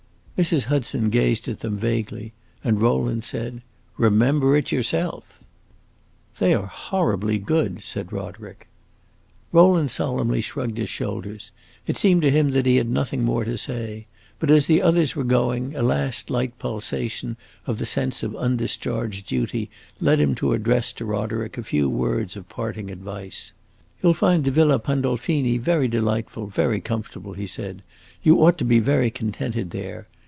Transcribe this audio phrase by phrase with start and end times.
[0.41, 0.63] Mrs.
[0.63, 3.61] Hudson gazed at them vaguely, and Rowland said,
[3.95, 5.43] "Remember it yourself!"
[6.39, 8.67] "They are horribly good!" said Roderick.
[9.51, 11.51] Rowland solemnly shrugged his shoulders;
[11.85, 14.07] it seemed to him that he had nothing more to say.
[14.39, 17.37] But as the others were going, a last light pulsation
[17.67, 22.35] of the sense of undischarged duty led him to address to Roderick a few words
[22.35, 23.53] of parting advice.
[24.01, 27.83] "You 'll find the Villa Pandolfini very delightful, very comfortable," he said.
[28.23, 30.07] "You ought to be very contented there.